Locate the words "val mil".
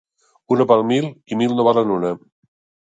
0.71-1.07